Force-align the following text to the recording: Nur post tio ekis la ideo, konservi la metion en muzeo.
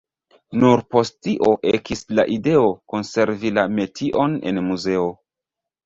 Nur 0.61 0.81
post 0.95 1.17
tio 1.27 1.51
ekis 1.73 2.03
la 2.21 2.27
ideo, 2.39 2.65
konservi 2.95 3.55
la 3.61 3.69
metion 3.79 4.39
en 4.53 4.63
muzeo. 4.73 5.11